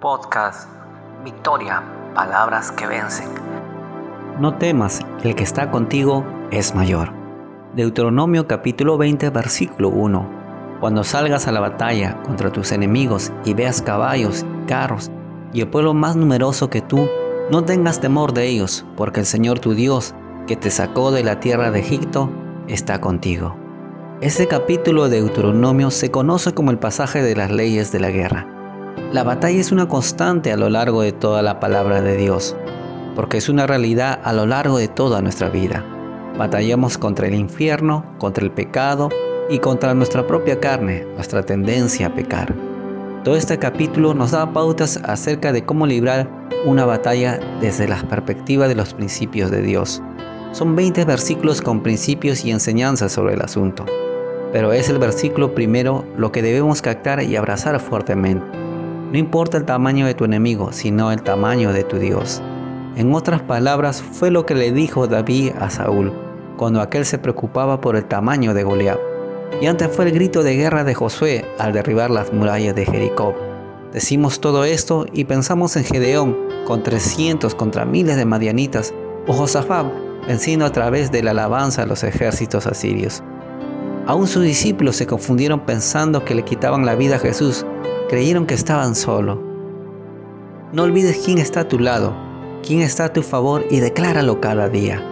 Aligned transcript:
Podcast 0.00 0.68
Victoria, 1.24 1.82
palabras 2.14 2.70
que 2.70 2.86
vencen. 2.86 3.28
No 4.38 4.54
temas, 4.58 5.00
el 5.24 5.34
que 5.34 5.42
está 5.42 5.70
contigo 5.70 6.22
es 6.50 6.74
mayor. 6.74 7.12
Deuteronomio 7.74 8.46
capítulo 8.46 8.98
20 8.98 9.30
versículo 9.30 9.88
1. 9.88 10.78
Cuando 10.80 11.02
salgas 11.02 11.48
a 11.48 11.52
la 11.52 11.60
batalla 11.60 12.22
contra 12.24 12.52
tus 12.52 12.72
enemigos 12.72 13.32
y 13.46 13.54
veas 13.54 13.80
caballos, 13.80 14.44
carros 14.66 15.10
y 15.54 15.62
el 15.62 15.68
pueblo 15.68 15.94
más 15.94 16.14
numeroso 16.14 16.68
que 16.68 16.82
tú, 16.82 17.08
no 17.50 17.64
tengas 17.64 17.98
temor 17.98 18.34
de 18.34 18.48
ellos, 18.48 18.84
porque 18.98 19.20
el 19.20 19.26
Señor 19.26 19.60
tu 19.60 19.72
Dios, 19.72 20.14
que 20.46 20.56
te 20.56 20.70
sacó 20.70 21.10
de 21.10 21.24
la 21.24 21.40
tierra 21.40 21.70
de 21.70 21.80
Egipto, 21.80 22.30
está 22.68 23.00
contigo. 23.00 23.56
Este 24.20 24.46
capítulo 24.46 25.08
de 25.08 25.22
Deuteronomio 25.22 25.90
se 25.90 26.10
conoce 26.10 26.52
como 26.52 26.70
el 26.70 26.78
pasaje 26.78 27.22
de 27.22 27.34
las 27.34 27.50
leyes 27.50 27.92
de 27.92 28.00
la 28.00 28.10
guerra. 28.10 28.55
La 29.12 29.22
batalla 29.22 29.60
es 29.60 29.72
una 29.72 29.88
constante 29.88 30.52
a 30.52 30.56
lo 30.56 30.68
largo 30.68 31.00
de 31.00 31.12
toda 31.12 31.40
la 31.40 31.60
palabra 31.60 32.02
de 32.02 32.16
Dios, 32.16 32.56
porque 33.14 33.36
es 33.36 33.48
una 33.48 33.66
realidad 33.66 34.18
a 34.24 34.32
lo 34.32 34.46
largo 34.46 34.78
de 34.78 34.88
toda 34.88 35.22
nuestra 35.22 35.48
vida. 35.48 35.84
Batallamos 36.36 36.98
contra 36.98 37.28
el 37.28 37.34
infierno, 37.34 38.04
contra 38.18 38.42
el 38.44 38.50
pecado 38.50 39.08
y 39.48 39.60
contra 39.60 39.94
nuestra 39.94 40.26
propia 40.26 40.58
carne, 40.60 41.06
nuestra 41.14 41.42
tendencia 41.44 42.08
a 42.08 42.14
pecar. 42.14 42.52
Todo 43.22 43.36
este 43.36 43.58
capítulo 43.58 44.12
nos 44.12 44.32
da 44.32 44.52
pautas 44.52 44.98
acerca 45.04 45.52
de 45.52 45.64
cómo 45.64 45.86
librar 45.86 46.28
una 46.64 46.84
batalla 46.84 47.38
desde 47.60 47.86
la 47.86 48.02
perspectiva 48.02 48.66
de 48.66 48.74
los 48.74 48.92
principios 48.92 49.50
de 49.50 49.62
Dios. 49.62 50.02
Son 50.50 50.74
20 50.74 51.04
versículos 51.04 51.62
con 51.62 51.82
principios 51.82 52.44
y 52.44 52.50
enseñanzas 52.50 53.12
sobre 53.12 53.34
el 53.34 53.42
asunto, 53.42 53.84
pero 54.52 54.72
es 54.72 54.88
el 54.88 54.98
versículo 54.98 55.54
primero 55.54 56.04
lo 56.16 56.32
que 56.32 56.42
debemos 56.42 56.82
captar 56.82 57.22
y 57.22 57.36
abrazar 57.36 57.78
fuertemente 57.78 58.65
no 59.12 59.18
importa 59.18 59.56
el 59.56 59.64
tamaño 59.64 60.04
de 60.04 60.14
tu 60.14 60.24
enemigo, 60.24 60.72
sino 60.72 61.12
el 61.12 61.22
tamaño 61.22 61.72
de 61.72 61.84
tu 61.84 61.98
Dios. 61.98 62.42
En 62.96 63.14
otras 63.14 63.40
palabras, 63.40 64.02
fue 64.02 64.30
lo 64.30 64.46
que 64.46 64.54
le 64.54 64.72
dijo 64.72 65.06
David 65.06 65.52
a 65.60 65.70
Saúl, 65.70 66.12
cuando 66.56 66.80
aquel 66.80 67.04
se 67.04 67.18
preocupaba 67.18 67.80
por 67.80 67.94
el 67.94 68.06
tamaño 68.06 68.52
de 68.52 68.64
Goliat. 68.64 68.98
Y 69.60 69.66
antes 69.66 69.94
fue 69.94 70.06
el 70.06 70.12
grito 70.12 70.42
de 70.42 70.56
guerra 70.56 70.82
de 70.82 70.94
Josué 70.94 71.44
al 71.58 71.72
derribar 71.72 72.10
las 72.10 72.32
murallas 72.32 72.74
de 72.74 72.84
Jericó. 72.84 73.32
Decimos 73.92 74.40
todo 74.40 74.64
esto 74.64 75.06
y 75.12 75.24
pensamos 75.24 75.76
en 75.76 75.84
Gedeón 75.84 76.36
con 76.66 76.82
300 76.82 77.54
contra 77.54 77.84
miles 77.84 78.16
de 78.16 78.24
madianitas 78.24 78.92
o 79.28 79.32
Josafat 79.32 79.86
venciendo 80.26 80.66
a 80.66 80.72
través 80.72 81.12
de 81.12 81.22
la 81.22 81.30
alabanza 81.30 81.82
a 81.82 81.86
los 81.86 82.02
ejércitos 82.02 82.66
asirios. 82.66 83.22
Aún 84.06 84.26
sus 84.26 84.42
discípulos 84.42 84.96
se 84.96 85.06
confundieron 85.06 85.60
pensando 85.60 86.24
que 86.24 86.34
le 86.34 86.42
quitaban 86.42 86.84
la 86.84 86.96
vida 86.96 87.16
a 87.16 87.20
Jesús 87.20 87.64
creyeron 88.08 88.46
que 88.46 88.54
estaban 88.54 88.94
solos. 88.94 89.38
No 90.72 90.82
olvides 90.82 91.22
quién 91.24 91.38
está 91.38 91.60
a 91.60 91.68
tu 91.68 91.78
lado, 91.78 92.14
quién 92.66 92.80
está 92.80 93.06
a 93.06 93.12
tu 93.12 93.22
favor 93.22 93.64
y 93.70 93.80
decláralo 93.80 94.40
cada 94.40 94.68
día. 94.68 95.02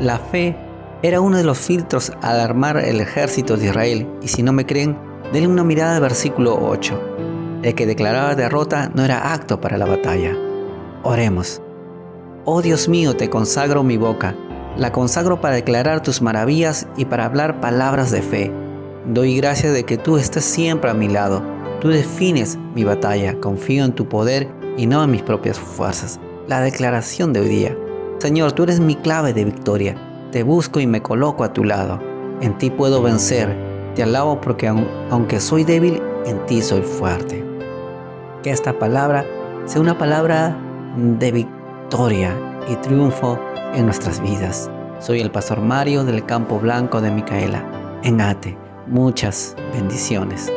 La 0.00 0.18
fe 0.18 0.56
era 1.02 1.20
uno 1.20 1.36
de 1.36 1.44
los 1.44 1.58
filtros 1.58 2.12
al 2.22 2.40
armar 2.40 2.78
el 2.78 3.00
ejército 3.00 3.56
de 3.56 3.66
Israel 3.66 4.08
y 4.22 4.28
si 4.28 4.42
no 4.42 4.52
me 4.52 4.66
creen, 4.66 4.96
denle 5.32 5.48
una 5.48 5.64
mirada 5.64 5.96
al 5.96 6.02
versículo 6.02 6.58
8. 6.60 7.00
El 7.62 7.74
que 7.74 7.86
declaraba 7.86 8.34
derrota 8.34 8.90
no 8.94 9.04
era 9.04 9.32
acto 9.32 9.60
para 9.60 9.78
la 9.78 9.86
batalla. 9.86 10.36
Oremos. 11.02 11.60
Oh 12.44 12.62
Dios 12.62 12.88
mío, 12.88 13.16
te 13.16 13.30
consagro 13.30 13.82
mi 13.82 13.96
boca, 13.96 14.34
la 14.76 14.92
consagro 14.92 15.40
para 15.40 15.54
declarar 15.54 16.02
tus 16.02 16.20
maravillas 16.20 16.86
y 16.96 17.04
para 17.04 17.24
hablar 17.24 17.60
palabras 17.60 18.10
de 18.10 18.22
fe. 18.22 18.52
Doy 19.06 19.36
gracias 19.36 19.72
de 19.72 19.84
que 19.84 19.98
tú 19.98 20.18
estés 20.18 20.44
siempre 20.44 20.90
a 20.90 20.94
mi 20.94 21.08
lado 21.08 21.42
Tú 21.80 21.88
defines 21.88 22.58
mi 22.74 22.84
batalla, 22.84 23.38
confío 23.40 23.84
en 23.84 23.92
tu 23.92 24.08
poder 24.08 24.48
y 24.76 24.86
no 24.86 25.04
en 25.04 25.10
mis 25.10 25.22
propias 25.22 25.58
fuerzas. 25.58 26.18
La 26.48 26.60
declaración 26.60 27.32
de 27.32 27.40
hoy 27.40 27.48
día. 27.48 27.76
Señor, 28.18 28.52
tú 28.52 28.62
eres 28.62 28.80
mi 28.80 28.96
clave 28.96 29.32
de 29.32 29.44
victoria. 29.44 29.96
Te 30.32 30.42
busco 30.42 30.80
y 30.80 30.86
me 30.86 31.02
coloco 31.02 31.44
a 31.44 31.52
tu 31.52 31.64
lado. 31.64 32.00
En 32.40 32.56
ti 32.58 32.70
puedo 32.70 33.02
vencer. 33.02 33.54
Te 33.94 34.02
alabo 34.02 34.40
porque 34.40 34.68
aunque 34.68 35.40
soy 35.40 35.64
débil, 35.64 36.02
en 36.26 36.44
ti 36.46 36.62
soy 36.62 36.82
fuerte. 36.82 37.44
Que 38.42 38.50
esta 38.50 38.78
palabra 38.78 39.24
sea 39.66 39.80
una 39.80 39.96
palabra 39.96 40.56
de 40.96 41.32
victoria 41.32 42.34
y 42.68 42.76
triunfo 42.76 43.38
en 43.74 43.84
nuestras 43.86 44.20
vidas. 44.20 44.70
Soy 45.00 45.20
el 45.20 45.30
pastor 45.30 45.60
Mario 45.60 46.04
del 46.04 46.24
Campo 46.24 46.58
Blanco 46.58 47.00
de 47.00 47.10
Micaela, 47.10 47.64
en 48.02 48.20
Ate. 48.20 48.56
Muchas 48.86 49.56
bendiciones. 49.72 50.50